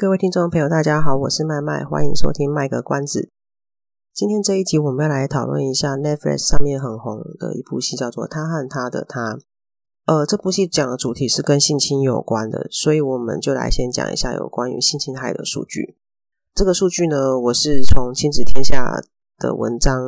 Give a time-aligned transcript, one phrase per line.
[0.00, 3.20] 各位听众朋友，大家好，我是麦麦，欢迎收听《卖个关子》。
[4.14, 9.34] 今天这一集，我们要来讨论一下 Netflix 上面很红的一部戏，叫做《他和他的他》。
[10.06, 15.98] 呃，这部戏讲的主题是跟性侵有关的，所以我们就来先讲一下有关于性侵害的数据。
[16.54, 19.02] 这个数据呢，我是从亲子天下
[19.36, 20.00] 的文章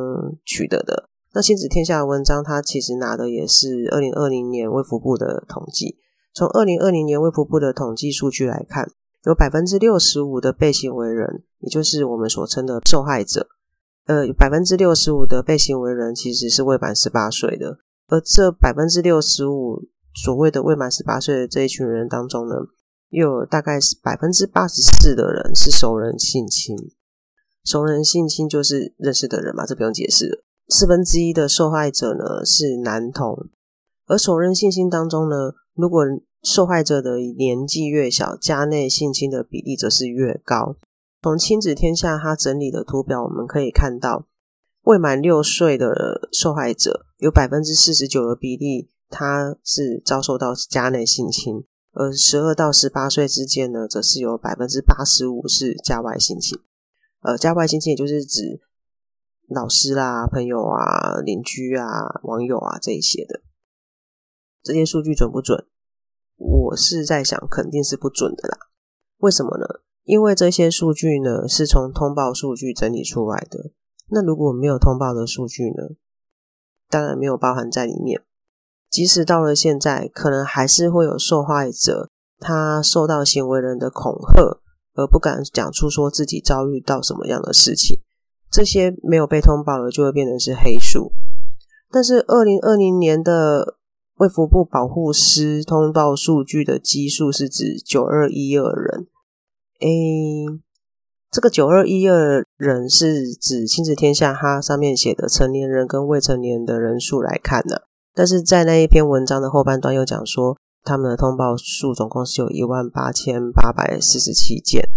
[0.43, 1.07] 取得的。
[1.33, 5.99] 那亲子天下的文章，它其实拿的也是二零二零年卫福部的统计。
[6.33, 8.89] 从二零二零年卫福部的统计数据来看。
[9.25, 13.47] 有百分之六十五的被行为人，也就是我们所称的受害者，
[14.05, 22.55] 呃，百分之六十五的被行为人其实是未满十八岁的，而这百分之六十五所谓的未满十八岁的这一群人当中呢，
[23.09, 26.75] 又有大概是百分之八十四的人是熟人性侵，
[27.63, 30.43] 熟人性侵就是认识的人嘛，这不用解释了。
[30.67, 33.47] 四分之一的受害者呢是男童，
[34.07, 36.03] 而熟人性侵当中呢，如果
[36.43, 40.75] 受害者的年纪越小，家内性侵的比例则是越高。
[41.21, 44.27] 从亲子天下他整理的图表，我们可以看到，
[44.81, 56.59] 未满六岁的受害者有百分之四十九的比例，他是遭受到家内性侵；而十二到十八岁之间呢，则是有百分之八十五是家外性侵。
[57.21, 58.59] 呃，家外性侵也就是指
[59.47, 61.87] 老师啦、朋友啊、邻居啊、
[62.23, 63.39] 网友啊这一些的。
[64.61, 65.65] 这些数据准不准？
[66.37, 68.57] 我是在想，肯定是不准的啦。
[69.19, 69.65] 为什么呢？
[70.03, 73.71] 因为这些数据呢是从通报数据整理出来的。
[74.09, 75.95] 那如果没有通报的数据呢？
[76.89, 78.21] 当然没有包含在里面。
[78.89, 84.59] 即使到了现在，可能还是会有受害者，他受到行为人的恐吓，
[84.95, 88.01] 而不敢讲出说自己遭遇到什么样的事情。
[88.51, 91.13] 这些没有被通报的，就会变成是黑数。
[91.89, 93.77] 但是二零二零年的。
[94.23, 99.07] 卫福部保护师通报数据的基数是指九二一二人，
[99.81, 100.45] 诶，
[101.29, 107.81] 这个九二一二人是指亲子天下它上面写的成年人跟未成年的人数来看呢。
[108.13, 114.87] 但是在那一篇文章的后半段又讲说，他们的通报数总共是有一万八千八百四十七件，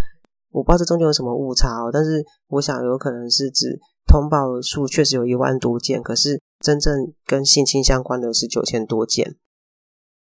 [0.53, 6.41] 我不知道这中间有什么误差哦，但是我想有可能是指通报数确实有一万多件，可是。
[6.61, 9.37] 真正跟性侵相关的是九千多件，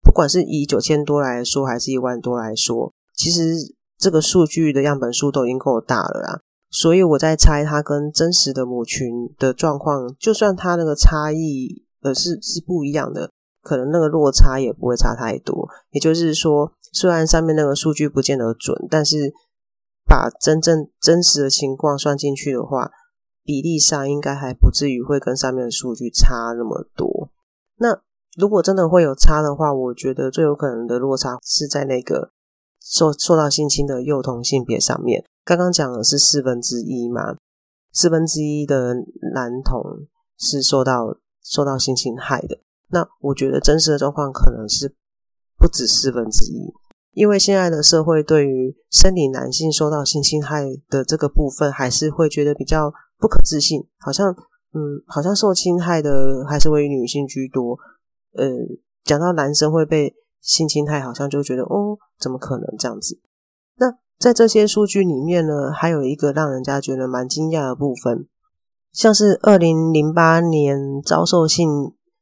[0.02, 6.40] 不管是以九千多来说，还是一万多来说，其实这个数据的样本数都已经够大了啦。
[6.70, 13.30] 所以我在猜，它跟真实的母群的状况，就算它那个差异呃是是不一样的，
[13.62, 15.68] 可能那个落差也不会差太多。
[15.90, 19.32] 也就是说，虽然上面那个数据不见得准，但是
[20.04, 22.90] 把真正真实的情况算进去的话。
[23.46, 27.30] 比例上应该还不至于会跟上面的数据差那么多。
[27.76, 28.02] 那
[28.36, 32.32] 如果真的会有差的话，我觉得最有可能的落差是在那个
[32.80, 35.24] 受受到性侵的幼童性别上面。
[35.44, 37.36] 刚刚讲的是四分之一嘛，
[37.92, 38.94] 四分之一的
[39.32, 42.58] 男童是受到受到性侵害的。
[42.90, 44.92] 那我觉得真实的状况可能是
[45.56, 46.74] 不止四分之一，
[47.12, 52.92] 因为现在的社会对于生理男性受到性侵害的这个部分，还是会觉得比较。
[53.26, 54.30] 不可置信，好像，
[54.72, 57.76] 嗯，好像受侵害的还是为女性居多。
[58.36, 58.46] 呃，
[59.02, 63.18] 讲到男生会被性侵害，好像就觉得，哦，怎么可能这样子？
[63.78, 68.28] 那在这些数据里面呢，还有一个让人家觉得蛮惊讶的部分，
[68.92, 71.68] 像是二零零八年遭受性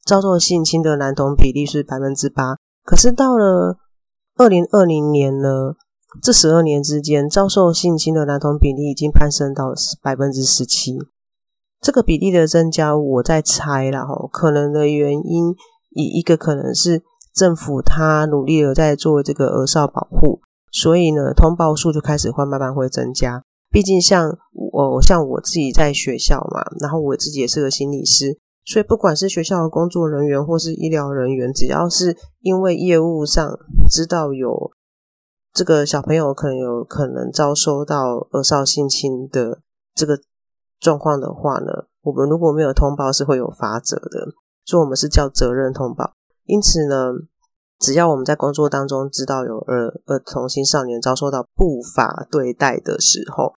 [0.06, 3.76] 遭受性侵的男童比例是百分之八，可是到了
[4.37, 5.75] 二零二零年呢？
[6.22, 10.96] 这十二年之间，遭受性侵的男童比例已经攀升到百分之十七。
[11.81, 15.55] 这个比例的增加，我在猜啦，吼，可能的原因，
[15.90, 17.02] 以一个可能是
[17.34, 20.40] 政府他努力的在做这个儿少保护，
[20.70, 23.43] 所以呢，通报数就开始会慢慢会增加。
[23.70, 33.58] 毕竟像我像我自己在学校嘛，然后我自己也是个心理师，所以不管是学校的工作人员或是医疗人员，只要是因为业务上
[33.90, 34.70] 知道有。
[35.55, 39.61] 这个小朋友可能有可能遭受到儿少性侵的
[39.95, 40.19] 这个
[40.81, 44.35] 状况的话呢，我们如果没有通报是会有罚则的，
[44.65, 46.12] 所以我们是叫责任通报。
[46.47, 47.12] 因此呢，
[47.79, 53.55] 只要我们在工作当中知道有儿儿童青少年遭受到不法对待的时候，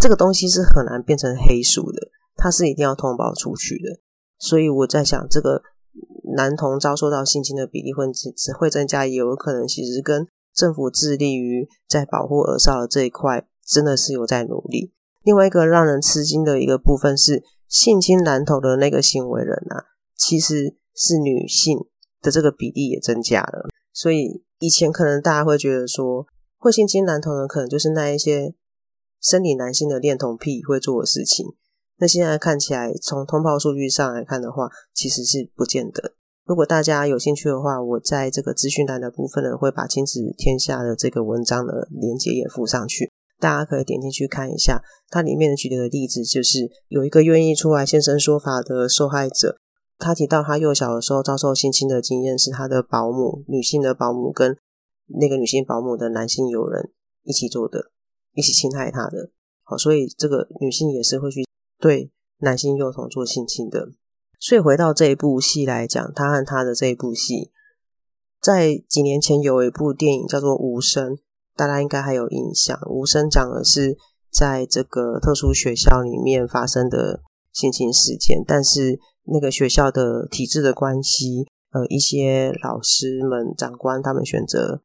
[0.00, 4.00] 这个东西是很难变成黑数的，它是一定要通报出去的。
[4.38, 5.62] 所以我在想，这个
[6.34, 14.92] 男童遭受到性侵的比例会只会增加，也有可能其实跟政府致力于在保护儿少这一块真的是有在努力。
[15.22, 19.84] 另外一个让人吃惊的一个部分是，性侵男童的那个行为人啊，
[20.16, 21.78] 其实是女性
[22.20, 23.68] 的这个比例也增加了。
[23.92, 26.26] 所以以前可能大家会觉得说，
[26.58, 28.54] 会性侵男童的可能就是那一些
[29.20, 31.46] 生理男性的恋童癖会做的事情。
[31.96, 36.14] 那现在看起来，从通报数据上来看的话，其实是不见得。
[36.46, 43.10] 如果大家有兴趣的话，我在这个资讯栏的部分呢，会把亲子天下的这个文章的连接也附上去。
[43.40, 49.58] 大家可以点进去看一下，它里面举的例子就是有一个愿意出来现身说法的受害者，
[49.98, 54.56] 他提到他幼小的时候遭受性侵的经验，是他的保姆，女性的保姆跟
[55.18, 56.90] 那个女性保姆的男性友人
[57.22, 57.90] 一起做的，
[58.34, 59.30] 一起侵害他的。
[59.62, 61.44] 好，所以这个女性也是会去
[61.78, 62.10] 对
[62.40, 63.88] 男性幼童做性侵的。
[64.44, 67.50] 所以回到这一部戏来讲，他和他的这一部戏，
[68.42, 71.12] 在几年前有一部电影叫做《无声》。
[71.56, 73.96] 大家应该还有印象，无声讲的是
[74.30, 77.22] 在这个特殊学校里面发生的
[77.54, 84.82] 性侵事件，但是那个学校的体制的关系，呃，一些老师们、长官他们选择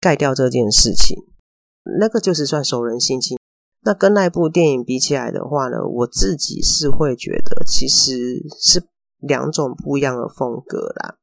[0.00, 1.18] 盖掉这件事情，
[2.00, 3.36] 那个就是算熟人性侵。
[3.82, 8.82] 那跟那部电影比起来的话呢，我自己是会觉得其实是
[9.20, 11.16] 两种不一样的风格啦，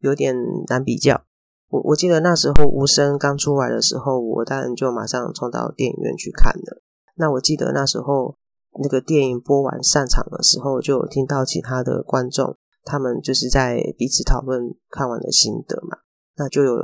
[0.00, 0.34] 有点
[0.68, 1.24] 难比较。
[1.68, 6.82] 我我记得那时候《无声》刚出来的时候，我当然就马上冲到电影院去看了。
[7.16, 8.36] 那我记得那时候
[8.82, 15.98] 那个电影播完散场的时候，就有听到其他的观众他们就是在彼此讨论看完的心得嘛。
[16.36, 16.76] 那就有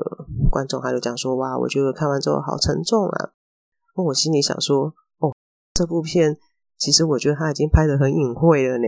[0.50, 3.30] 观众他就讲说：“哇，我觉得看完之后好沉重啊！”
[3.96, 5.34] 那我心里想说：“哦，
[5.74, 6.38] 这部片
[6.78, 8.86] 其实我觉得他已经拍得很隐晦了呢。”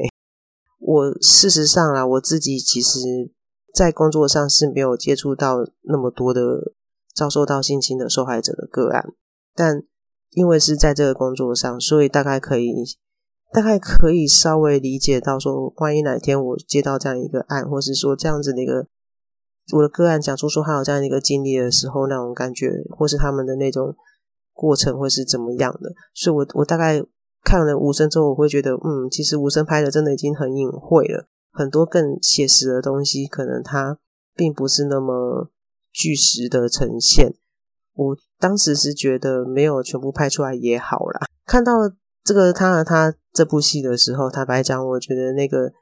[0.82, 3.32] 我事实上啊，我自己其实。
[3.74, 6.74] 在工作上是没有接触到那么多的
[7.14, 9.14] 遭受到性侵的受害者的个案，
[9.54, 9.82] 但
[10.32, 12.70] 因为是在这个工作上，所以大概可以
[13.50, 18.86] 大概可以稍微理解到说，万一哪天我接到这样一个案，或是说这样子的一个
[19.72, 23.96] 我的个案讲出说他有这样的一个经历的时候，那种感觉或是他们的那种
[24.52, 27.02] 过程会是怎么样的，所以我我大概
[27.42, 31.26] 看了无声之后，我会觉得，嗯，其实无声拍的真的已经很隐晦了。
[31.50, 33.98] 很多更写实的东西，可能它
[34.34, 35.50] 并不是那么
[35.92, 37.34] 具实的呈现。
[37.94, 41.26] 我当时是觉得没有全部拍出来也好啦。
[41.44, 41.72] 看到
[42.24, 45.72] 这个他和他这部戏的时候，坦白讲，我觉得那个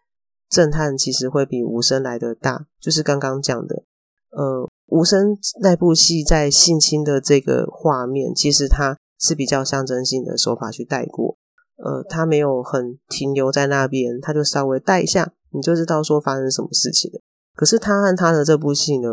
[0.48, 2.66] 震撼其实会比无声来的大。
[2.80, 3.84] 就是刚刚讲的，
[4.30, 11.36] 呃，无声那部戏在性侵的这个画面，其实它是比较象征性的手法去带过。
[11.82, 15.32] 呃，他没有很停留在那边，他就稍微带一下。
[15.52, 17.20] 你就知道说发生什么事情了。
[17.56, 19.08] 可是他和他的这部戏呢，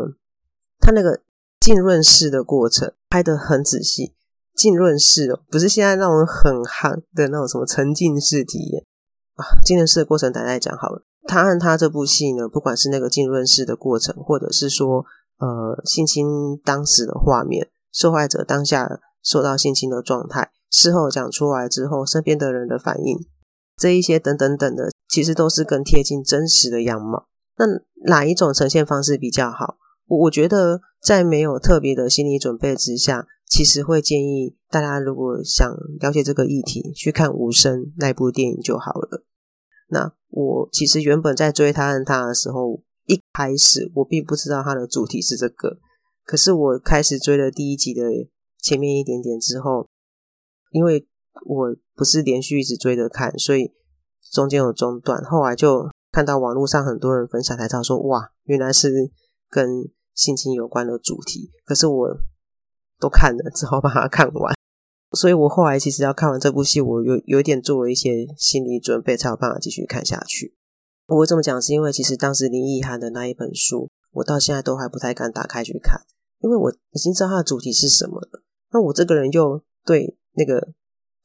[0.78, 1.20] 他那个
[1.58, 4.14] 浸润式的过程拍得很仔细，
[4.54, 8.84] 浸润式哦，不是现在那种很夯的那种什么沉浸式体验
[9.34, 9.58] 啊。
[9.64, 11.02] 浸润式的过程，大家讲好了。
[11.26, 15.04] 他和他这部戏呢，不管是那个浸润式的过程，或者是说
[15.38, 23.18] 呃性侵当时的画面，受害者当下受到性侵的状态，事后讲出来之后，身边的人的反应。
[23.76, 27.28] 这一些等等等的，其实都是更贴近真实的样貌。
[27.56, 27.64] 那
[28.08, 29.76] 哪一种呈现方式比较好？
[30.06, 35.70] 我我觉得在没有特别的心理准备之下，其实会建议大家，如果想
[36.00, 39.24] 了解这个议题，去看《无声》那部电影就好了。
[39.90, 45.78] 那我其实原本在追他和他的时候，一开始我并不知道他的主题是这个，
[46.24, 48.02] 可是我开始追了第一集的
[48.60, 49.86] 前面一点点之后，
[50.72, 51.06] 因为。
[51.46, 53.72] 我不是连续一直追着看，所以
[54.32, 55.22] 中间有中断。
[55.22, 59.12] 后来就看到网络上很多人分享，才知道说哇，原来是
[59.48, 61.52] 跟性侵有关的主题。
[61.64, 62.08] 可是我
[62.98, 64.52] 都看了，只好把它看完。
[65.12, 70.56] 所以我后来其实要看完这部戏，我有有点做了一些心理准备，才有办法继续看下去。
[71.06, 76.00] 我这么讲，是因为其实当时林奕含的那一本书，我到现在都还不太敢打开去看，
[76.40, 78.42] 因为我已经知道它的主题是什么了。
[78.72, 80.74] 那我这个人又对那个。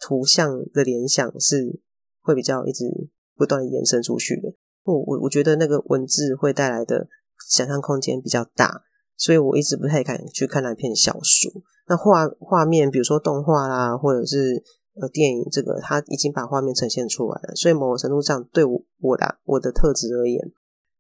[0.06, 1.80] 图像的联想是
[2.20, 4.54] 会比较一直不断延伸出去的。
[4.84, 7.08] 我我我觉得那个文字会带来的
[7.50, 8.82] 想象空间比较大，
[9.16, 11.50] 所以我一直不太敢去看那篇小说。
[11.88, 14.62] 那画画面，比如说动画啦，或者是
[15.00, 17.56] 呃电影，这个它已经把画面呈现出来了。
[17.56, 20.52] 所以某个程度上，对我我的我的特质而言，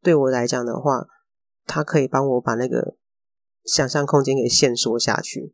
[0.01, 1.05] 对我来讲的话，
[1.65, 2.95] 它可以帮我把那个
[3.65, 5.53] 想象空间给限缩下去。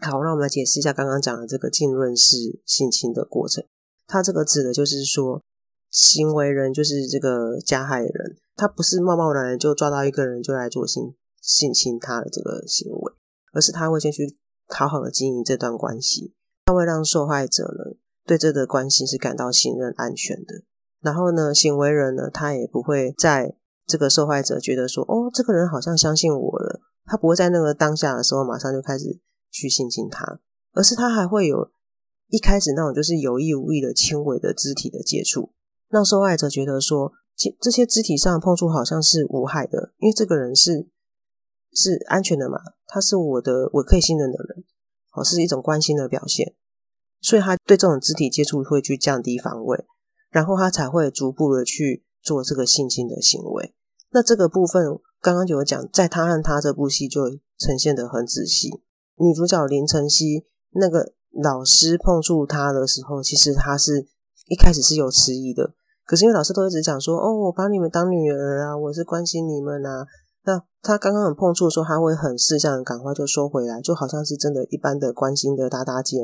[0.00, 3.64] 好，那我们来解释一下刚刚讲的这个浸润式性侵的过程。
[4.06, 5.42] 它这个指的就是说，
[5.90, 13.12] 行为人就是这个加害人，他不是贸贸然就抓到一个人就来做性性侵他的这个行为，
[13.52, 14.36] 而是他会先去
[14.68, 16.32] 好好的经营这段关系，
[16.64, 20.62] 他会让受害者呢对这个关系是感到信任、安全的。
[21.02, 23.54] 然后呢，行为人呢，他也不会在
[23.86, 29.18] 这个受害者觉得说，哦，这个人好像相信我了，他不会在那个当下的时候马上就开始
[29.50, 30.40] 去性侵他，
[30.72, 31.70] 而是他还会有。
[32.32, 35.50] 一开始那种就是有意无意的轻微的肢体的接触，
[35.88, 37.10] 让受害者觉得说，
[37.60, 40.88] 这些肢体上碰触好像是无害的，因为这个人是
[41.74, 44.64] 是安全的嘛，他是我的我可以信任的人，
[45.12, 46.54] 哦，是一种关心的表现，
[47.20, 49.84] 所以他对这种肢体接触会去降低防卫，
[50.30, 53.74] 然后他才会逐步的去做这个性侵的行为。
[54.10, 54.86] 那这个部分
[55.20, 57.28] 刚刚就有讲，在他和他这部戏就
[57.58, 58.70] 呈现的很仔细，
[59.20, 61.12] 女主角林晨曦那个。
[61.32, 64.04] 老师碰触她的时候，其实她是
[64.48, 65.72] 一开始是有迟疑的。
[66.04, 70.04] 可是因为老师都一直讲说：“哦，我把你们当女儿啊，我是关心你们啊。”
[70.42, 76.18] 那她刚刚很碰触的时候，他会很识相赶快就收回来，就好像是真的一般的关心的搭搭肩，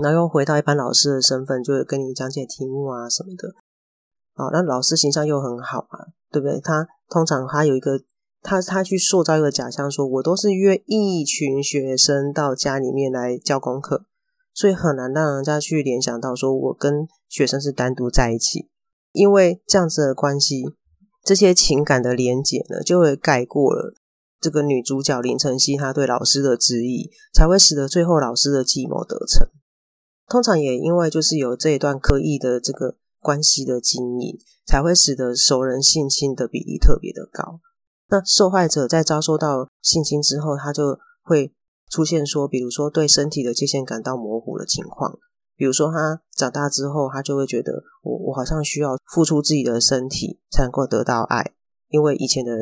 [0.00, 3.52] 然后又回到一般老师的身份，就会跟你讲解题目啊什么的。
[4.36, 6.60] 好，那老师形象又很好啊，对不对？
[6.60, 7.98] 他通常他有一个。
[8.48, 14.06] 他他去塑造一个假象，说我都是约一群学生到家里面来教功课。
[14.54, 18.70] 所以很难让人家去联想到说，我跟学生是单独在一起，
[19.12, 20.64] 因为这样子的关系，
[21.22, 23.94] 这些情感的连结呢，就会盖过了
[24.40, 29.46] 这个女主角林晨曦她对老师的质疑，才会使得最后老师的计谋得逞。
[30.26, 37.60] 通常也因为就是有这一段刻意的这个关系的经营，才会使得熟人性侵的比例特别的高。
[38.10, 41.52] 那受害者在遭受到性侵之后，他就会。
[41.90, 45.18] 出现说，比如说对身体的界限感到模糊的情况，
[45.56, 51.54] 比如说他长大之后，他就会觉得我我好像需要付出自己的身体才能够得到爱，
[51.88, 52.52] 因为以前的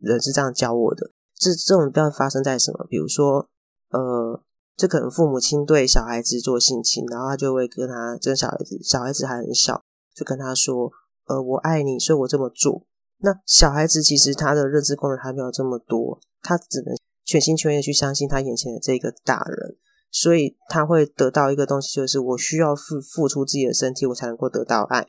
[0.00, 1.12] 人是这样教我的。
[1.36, 2.84] 这这种要发生在什么？
[2.90, 3.48] 比如说，
[3.90, 4.42] 呃，
[4.76, 10.90] 这可能父母亲对小孩子做性侵，然后他就会跟他跟小孩子，小孩子还很小，就跟他说，
[11.26, 12.84] 呃，我爱你，所以我这么做。
[13.18, 16.94] 那小孩子其实他的认知功能还没有这么多，他只能。
[17.26, 19.78] 全心全意去相信他眼前的这个大人，
[20.10, 25.08] 所以他会得到一个东西，就是我需要付付出自己的身体，我才能够得到爱。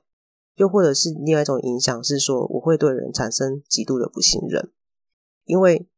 [0.55, 4.71] 又或者是另外一种影响是说，我会对人产生极度的不信任，
[5.43, 5.89] 因为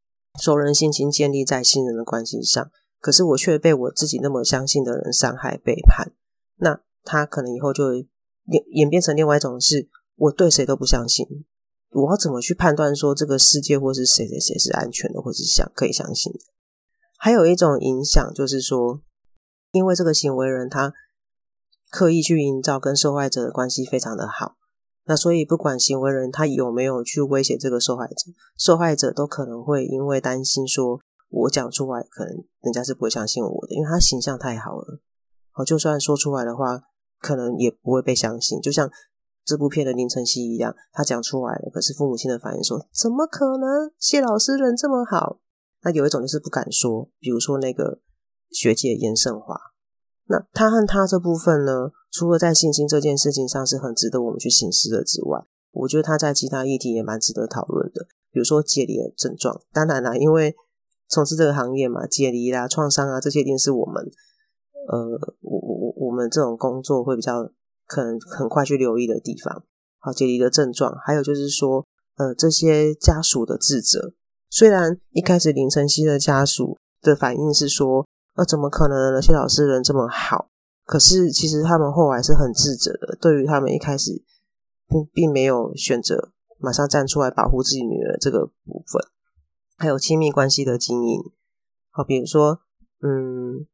[0.42, 6.12] 熟人心情建立在信任的关系上，可是我却被我自己那么相信的人伤害背叛，
[6.56, 8.08] 那他可能以后就会
[8.48, 11.46] 演演变成另外一种是，我对谁都不相信。
[11.92, 16.40] 我要怎么去判断说这个世界或是谁谁谁是安全的，或是想可以相信的？
[17.18, 19.02] 还有一种影响就是说，
[19.72, 20.94] 因为这个行为人他
[21.90, 24.58] 刻意去营造跟受害者的关系非常的好，
[25.06, 35.00] 那所以不管行为人他有没有去威胁这个受害者，受害者都可能会因为担心说，我讲出来可能人家是不会相信我的，因为他形象太好了。
[35.54, 36.82] 哦，就算说出来的话，
[37.20, 38.92] 可能也不会被相信，就像。
[39.48, 43.90] 这部片的林晨曦一样，他讲出来了，可是父母亲的反应说：“怎么可能？
[43.98, 45.40] 谢老师人这么好。”
[45.84, 48.02] 那有一种就是不敢说，比如说那个
[48.52, 49.58] 学姐严胜华。
[50.26, 55.40] 那他和他这部分呢，除了在性侵这件事情上是很值得我们去省思的之外，
[55.72, 59.62] 我觉得他在其他议题也蛮值得讨论的，比如说解离的症状。
[59.72, 60.54] 当然啦，因为
[61.08, 64.04] 从事这个行业嘛，解离啦、创伤啊这些，一定是我们
[64.92, 67.50] 呃，我我我我们这种工作会比较。
[67.88, 69.64] 可能很快去留意的地方，
[70.00, 74.14] 好，解离的症状，还有就是说，呃，这些家属的自责。
[74.50, 79.22] 虽然一开始林晨曦的家属的反应是说，呃，怎么可能呢？
[79.22, 80.50] 谢老师人这么好，
[80.86, 83.18] 可是其实他们后来是很自责的。
[83.22, 84.22] 对于他们一开始
[84.90, 89.02] 并并没有选择马上站出来保护自己女儿这个部分，
[89.78, 91.22] 还有亲密关系的经营，
[91.90, 92.60] 好，比如说，
[93.02, 93.66] 嗯，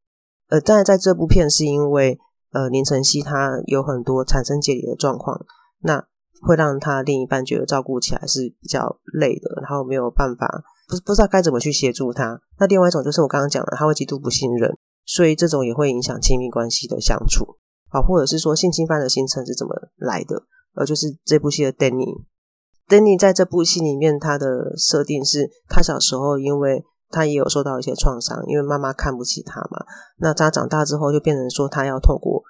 [0.50, 2.20] 呃，当然在这部片是因为。
[2.54, 5.44] 呃，林晨曦他有很多产生解离的状况，
[5.82, 6.06] 那
[6.42, 12.40] 会让他另一半觉得照顾起来是比较累的，然后没有办法，不不知道该怎么去协助他。
[12.60, 14.72] 那另外一种就是我刚刚讲的，他会极度不信任，
[15.04, 17.58] 所以这种也会影响亲密关系的相处。
[17.90, 20.44] 好，或者是说性侵犯的形成是怎么来的？
[20.76, 26.86] 呃，就是这部戏的 Danny，Danny 在这部戏里面他的设定是他小时候因为。
[27.14, 29.86] 他也有受到一些创伤，因为妈妈看不起他嘛。
[30.18, 32.44] 那他长大之后就变成说，他要透过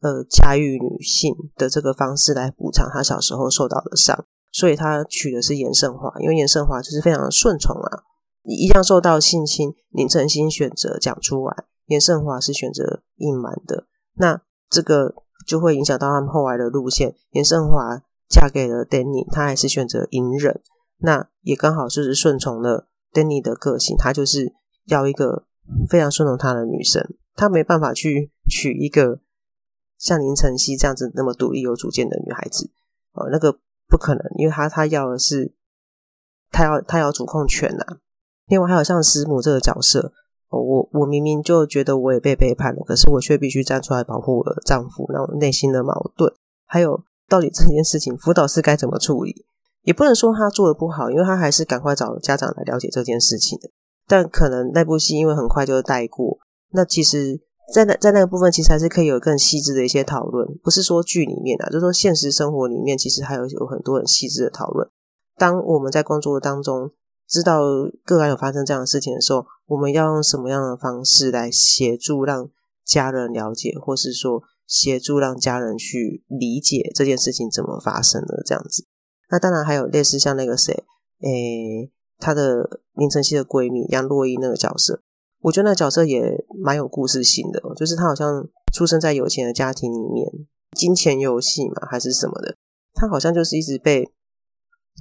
[0.00, 4.24] 呃驾驭女性的这个方式来补偿他小时候受到的伤。
[4.52, 8.04] 所以他娶的是严胜华，因为严胜华就是非常的顺从啊。
[8.44, 13.86] 一样受到性侵，林晨曦选择讲出来，严胜华是选择隐瞒的。
[14.14, 15.12] 那这个
[15.46, 17.14] 就会影响到他们后来的路线。
[17.32, 20.62] 严胜华嫁给了 Danny，他还是选择隐忍。
[20.98, 22.86] 那也刚好就是顺从了
[23.16, 24.52] Danny 的个性，他就是
[24.84, 25.46] 要一个
[25.88, 27.02] 非常顺从他的女生，
[27.34, 29.20] 他没办法去娶一个
[29.96, 32.70] 像林晨曦这样子那么独立有主见的女孩子。
[33.12, 33.58] 呃，那个
[33.88, 35.54] 不可能，因为他他要的是
[36.50, 37.96] 他要他要主控权呐、啊。
[38.46, 40.12] 另外还有像师母这个角色，
[40.50, 46.30] 哦、我我明明就觉得我也被背叛了，可是我却必须站出来保护我的丈夫，那种内心的矛盾，
[46.66, 49.45] 还有到底这件事情辅导师该怎么处理？
[49.86, 53.70] 也不能说他做的不好，因为他还是赶快找家长来了解这件事情的。
[54.08, 56.38] 但可能那部戏因为很快就带过，
[56.72, 57.40] 那其实，
[57.72, 60.46] 在那在那个部分，其实还是可以有更细致的一些讨论。
[60.62, 64.88] 不是说剧里面啊，就是说现实生活里面，其实还有有很多很细致的讨论。
[65.36, 66.90] 当我们在工作当中
[67.28, 67.60] 知道
[68.04, 72.48] 个案有发生这样的事情的时候，我们要用什么样的方式来协助让
[72.84, 78.84] 家人了解，或是说协助让家人去理解这件事情怎么发生的这样子。
[79.28, 80.72] 那当然还有类似像那个谁，
[81.20, 85.02] 诶、欸，她的林晨曦的闺蜜杨洛伊那个角色，
[85.40, 90.30] 我觉得那个角色也蛮有故事性的，就是她好像出生在有钱的家庭里面，
[90.72, 92.56] 金钱游戏嘛还是什么的，
[92.94, 94.12] 她好像就是一直被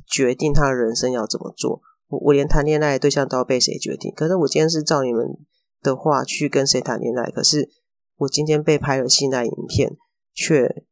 [0.08, 1.82] 决定她的人生要怎么做。
[2.08, 4.14] 我我连谈恋爱的对象都要被谁决定？
[4.16, 5.38] 可是我今天是照你们
[5.82, 7.70] 的话去跟谁谈恋爱，可是
[8.18, 9.96] 我今天被拍了性爱影片，
[10.34, 10.84] 却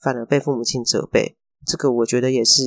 [0.00, 1.36] 反而被父母亲责备。
[1.64, 2.62] 这个我觉得也是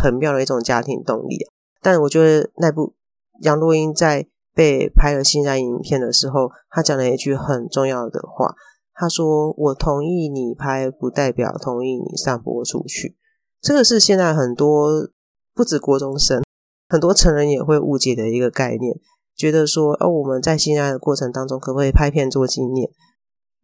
[0.00, 1.38] 很妙的一种家庭动力，
[1.82, 2.94] 但我觉得那部
[3.42, 8.54] 杨若英在被拍了性爱影片的时候，她讲了一句很重要的话，
[8.94, 13.16] 她说：“我同意你拍，不代表同意你散播出去。”
[13.60, 15.10] 这个是现在很多
[15.52, 16.44] 不止国中生，
[16.88, 18.96] 很多成人也会误解的一个概念，
[19.34, 22.88] 觉得说：“哦，我们在性爱的过程当中，可不可以拍片做纪念？”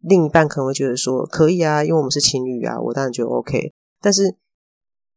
[0.01, 4.35] 另一半可能会觉得说：“可以啊，因为我们是情侣啊，我当然觉得 OK。”但是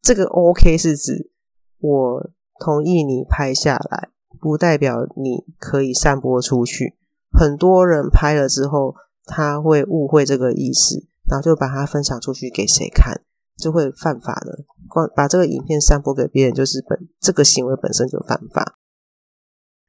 [0.03, 1.31] 这个 OK 是指
[1.79, 6.97] 我同意你拍下来，不代表你可以散播出去。
[7.33, 8.95] 很多人拍了之后，
[9.25, 13.23] 他会误会这个意思，然后就把它分享出去给谁看，
[13.57, 14.65] 就会犯法的。
[14.87, 18.79] 光把这个影片散播给别人，就是本这个行为本身就犯法。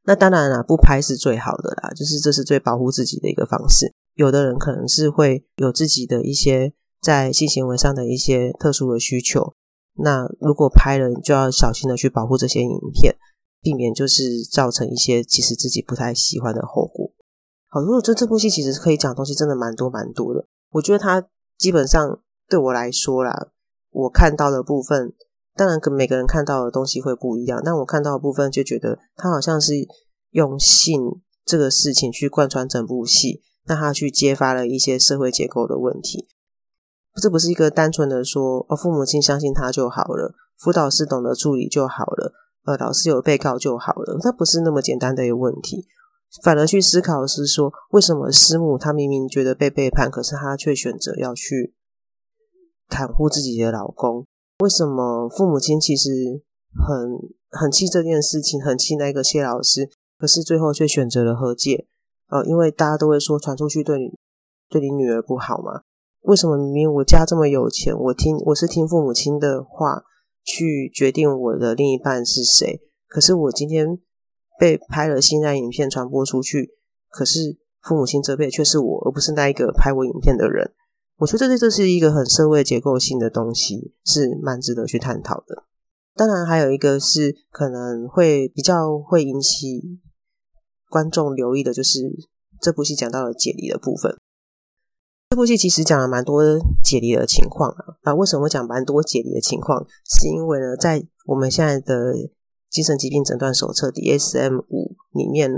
[0.05, 3.93] 那当然啦，不拍是最好的啦，就是这是最保护自己的一个方式。
[4.13, 6.73] 有的人可能是会有自己的一些
[7.05, 9.53] 在性行为上的一些特殊的需求。
[9.97, 13.15] 那如果拍了，就要小心的去保护这些影片，
[13.61, 17.11] 避免就是造成一些其实自己不太喜欢的后果。
[17.67, 21.27] 好，如果这这部戏其实可以讲东西真的蛮多蛮多的，我觉得它
[21.59, 23.51] 基本上对我来说啦，
[23.91, 25.13] 我看到的部分，
[25.55, 29.73] 当然跟每个人看到的东西会不一样，但我看到的部分就觉得它好像是
[30.31, 36.27] 用性这个事情去贯穿整部戏，那它去揭发了一些社会结构的问题。
[37.21, 42.33] 这不是一个单纯的说哦，父母亲相信他就好了，辅导师懂得处理就好了，
[42.65, 45.87] 呃，老师有被告就好了，那不是那么简单的一个问题。
[46.43, 51.73] 反而去思考的是说，为什么师母她明明觉得被背叛，可是她却选择要去
[52.89, 54.25] 袒护自己的老公？
[54.59, 56.09] 为什么父母亲其实
[56.85, 57.17] 很
[57.49, 61.87] 很气这件事情，很气那个谢老师，可是最后却选择了和解？
[62.27, 64.11] 呃，因为大家都会说传出去对你
[64.69, 65.83] 对你女儿不好嘛。
[66.25, 70.03] 为什么明明我家这么有钱，我听我是听父母亲的话
[70.43, 72.81] 去决定我的另一半是谁？
[73.07, 73.99] 可是我今天
[74.59, 76.71] 被拍了性爱影片传播出去，
[77.09, 80.73] 可是父母亲责备却是我，而不是那一个拍我影片的人。
[81.17, 85.63] 我觉得这这是一个很社会结构性的东西，是蛮值得去探讨的。
[86.15, 89.99] 当然，还有一个是可能会比较会引起
[90.89, 91.99] 观众留意的，就是
[92.59, 94.17] 这部戏讲到了解离的部分。
[95.35, 96.41] 这部戏其实讲了蛮多
[96.81, 99.85] 解离的情况啊，啊，为什么讲蛮多解离的情况？
[100.05, 102.13] 是因为呢，在我们现在的
[102.69, 105.57] 精神疾病诊断手册 DSM 五里面呢，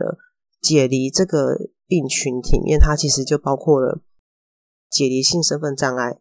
[0.59, 4.01] 解离这个病群里面，它其实就包括了
[4.89, 6.17] 解离性身份障碍，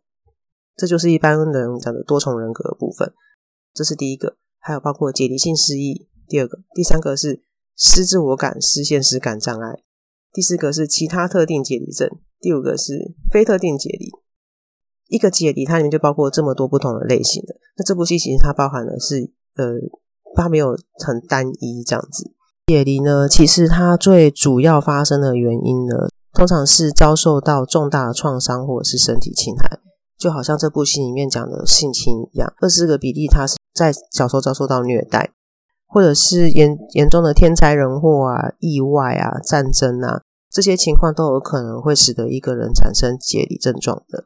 [0.76, 3.14] 这就是一般人讲的多重人格的部分，
[3.72, 7.42] 这是第一个；还有包括解离性失忆，第二个；第三个是
[7.74, 9.82] 失自我感、失现实感障碍，
[10.30, 12.10] 第四个是其他特定解离症。
[12.46, 14.08] 第五个是非特定解离，
[15.08, 17.56] 一个解离它里面就包括这么多不同的类型的。
[17.76, 19.74] 那这部戏其实它包含的是，呃，
[20.36, 22.30] 它没有很单一这样子。
[22.68, 29.80] 解离呢，其实它最主要发生的原因呢，通常是遭受到重大的创伤或者是身体侵害，
[30.16, 32.54] 就好像这部戏里面讲的性侵一样。
[32.60, 35.32] 二十个比例他是在小时候遭受到虐待，
[35.88, 40.22] 或者是严严重的天灾人祸啊、意外啊、战争啊，
[40.56, 44.24] 这些情况都有可能会使得一个人产生解离症状的。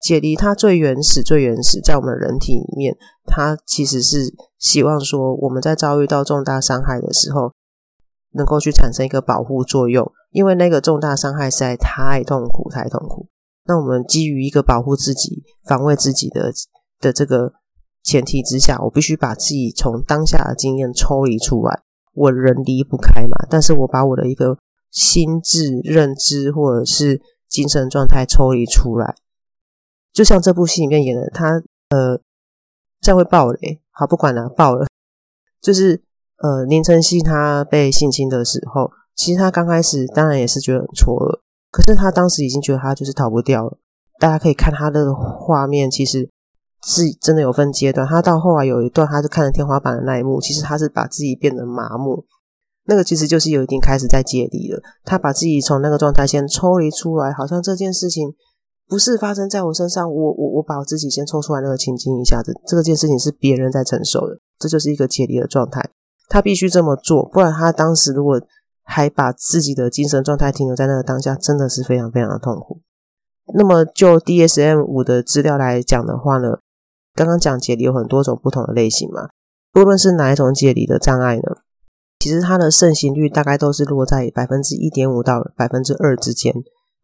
[0.00, 7.52] 解离它最原始、最原始，在我们人体里面，它其实是希望说，我们在遭遇到重大伤害的时候，
[8.32, 13.28] 能够去产生一个保护作用，因为那个重大伤害实在太痛苦、太痛苦。
[13.66, 16.52] 那我们基于一个保护自己、防卫自己的
[16.98, 17.52] 的这个
[18.02, 21.82] 前提之下，我必须把自己从当下的经验抽离出来。
[22.14, 24.58] 我人离不开嘛，但是我把我的一个
[24.90, 29.14] 心智、认知或者是精神状态抽离出来。
[30.12, 32.20] 就像这部戏里面演的，他呃，
[33.00, 34.86] 这样会爆雷，好，不管了，爆了。
[35.60, 36.02] 就是
[36.38, 43.78] 呃，林晨曦他被性侵的时候，其实他刚开始当然也是觉得很错愕，可是他当时已经觉得他就是逃不掉了。
[44.18, 46.28] 大家可以看他的画面，其实
[46.84, 48.06] 是真的有分阶段。
[48.06, 52.24] 他到后来有一段，他是看着天花板的那一幕，其实他是把自己变得麻木，
[52.88, 54.80] 那个其实就是有一点开始在解离了。
[55.04, 58.34] 他把自己从那个状态先抽离出来，好像这件事情。
[58.90, 65.90] 不是发生在我身上，我我我把我自己先抽出来那个情境一下子，这个件事情是别人在承受的，这就是一个解离的状态，
[66.30, 68.40] 他必须这么做，不然他当时如果
[68.84, 72.80] 还把自己的精神状态停留在那个当下，真的是非常非常的痛苦。
[73.52, 76.60] 那么就 DSM 五的资料来讲的话呢，
[77.14, 79.28] 刚刚讲解离有很多种不同的类型嘛，
[79.70, 81.42] 不论是哪一种解离的障碍呢，
[82.18, 86.52] 其实它的盛行率大概都是落在百分之一点五到百分之二之间。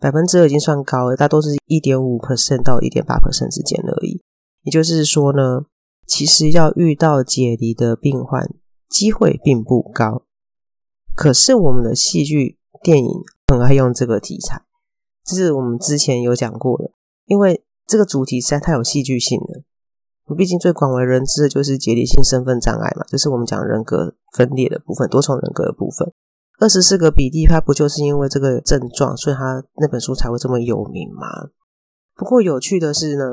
[0.01, 4.21] 百分之二已经算高了，大多是一点五 percent 到一点八 percent 之间而已。
[4.63, 5.67] 也就是说呢，
[6.07, 8.51] 其实要遇到解离的病患
[8.89, 10.25] 机会并不高。
[11.15, 13.09] 可是我们的戏剧电影
[13.47, 14.63] 很爱用这个题材，
[15.25, 16.91] 这是我们之前有讲过的，
[17.27, 19.63] 因为这个主题实在太有戏剧性了。
[20.35, 26.11] 毕竟最广为人知的就是解离性身份障碍嘛，就是我们讲人格分裂的部分，多重人格的部分。
[26.61, 31.51] 二十四个比例，他不就是因为这个症状，所以他那本书才会这么有名吗？
[32.15, 33.25] 不过有趣的是呢，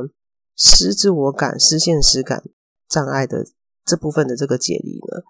[0.58, 2.44] 失自我感、失现实感
[2.90, 3.46] 障碍的
[3.86, 5.24] 这部分的这个解离呢，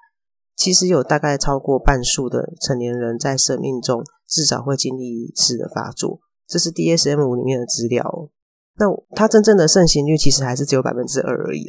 [0.56, 8.30] 其实有大概超过半数的成年人在生命中至少会经历一次的发作，这是 DSM 五里面的资料。
[8.78, 11.66] 那它真正的盛行率其实还是只有百分之二而已。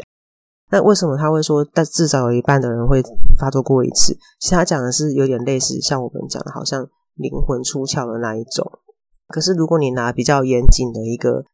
[0.71, 3.03] 那为什么他会说，但至少有一半的人会
[3.39, 4.17] 发作过一次？
[4.41, 8.67] 其实他讲的是有点类似，像我们讲的，好像灵魂出窍的那一种。
[9.29, 11.45] 可是如果你拿比较严谨的一个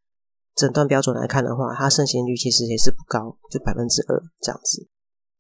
[0.55, 4.87] 诊断标准来看的话，它盛行率其实也是不高，就百分之二这样子。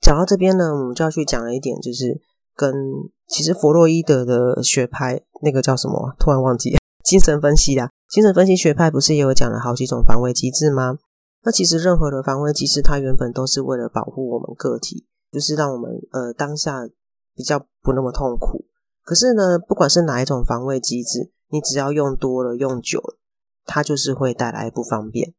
[0.00, 2.20] 讲到这边呢，我们就要去讲了一点，就是
[2.56, 2.74] 跟
[3.28, 7.90] 其实弗洛伊德的学派那个叫什么，突然忘记，精神分析啦。
[8.08, 10.98] 精神分析学派不是也有讲了好几种防卫机制吗？
[11.44, 16.88] 那其实任何的防卫机制，它原本都是为了保护我们个体，就是让我们呃当下
[17.34, 18.64] 比较不那么痛苦。
[19.04, 23.18] 可是呢，不管是哪一种防卫机制，你只要用多了、用久了，
[23.64, 25.34] 它就是会带来不方便。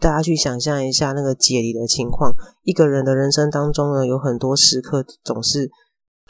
[0.00, 5.70] 大家去想象一下那个解离的情况，一个人的人生当中呢，有很多时刻总是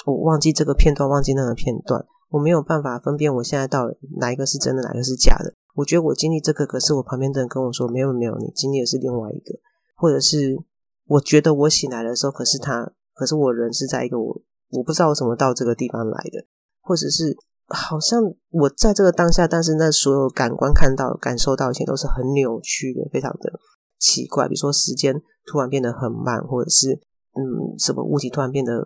[0.07, 5.55] 我忘记这个片段，忘记那个片段，我没有办法分辨我现在到底哪一个是真的，哪个是假的。
[5.79, 9.55] 我觉得我经历这个，可是我旁边的人跟我说没有没有，你经历的是另外一个，
[9.95, 10.59] 或者是
[11.07, 16.45] 我觉得我醒来的时候，可是他，可是我人是在一个我我不知道我怎么到这个地方来的，
[16.81, 17.37] 或者是
[17.69, 23.61] 好像我在这个当下，但是那所有感官看到、感受到一切都是很扭曲的，非常的
[24.01, 24.49] 奇怪。
[24.49, 25.15] 比如说时间
[25.47, 26.95] 突然变得很慢，或者是
[27.35, 28.85] 嗯什么物体突然变得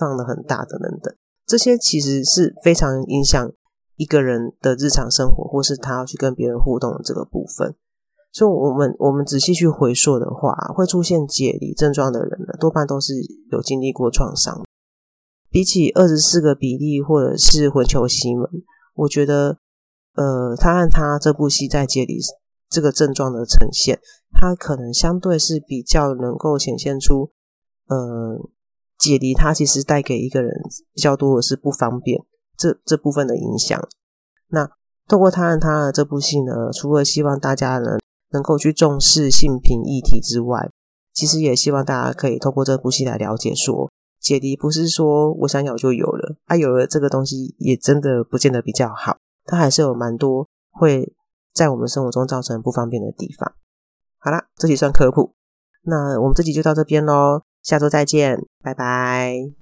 [0.00, 1.14] 放得很大的等等，
[1.46, 3.52] 这些其实是非常影响。
[3.96, 7.74] 一个人的日常生活，或是他要去跟别人互动的这个部分，
[8.32, 13.14] 所以，我们我们仔细去回溯的话，会出现解离症状的人呢，多半都是
[13.50, 14.62] 有经历过创伤。
[15.50, 18.48] 比起二十四个比利或者是魂球西门，
[18.94, 19.58] 我觉得，
[20.14, 22.18] 呃，他和他这部戏在解离
[22.70, 24.00] 这个症状的呈现，
[24.32, 27.32] 他可能相对是比较能够显现出，
[27.88, 28.48] 呃，
[28.98, 30.50] 解离他其实带给一个人
[30.94, 32.24] 比较多的是不方便。
[32.62, 33.88] 这这部分的影响，
[34.50, 34.70] 那
[35.08, 37.98] 透过他和他的这部戏呢，除了希望大家呢
[38.30, 40.70] 能够去重视性平议题之外，
[41.12, 51.12] 其实也希望大家可以透过这部戏来了解说，解离不是说我想有就有了，啊有了这个东西也真的不见得比较好，它还是有蛮多会
[51.52, 53.52] 在我们生活中造成不方便的地方。
[54.18, 55.34] 好啦，这集算科普，
[55.82, 59.61] 那我们这集就到这边喽，下周再见，拜拜。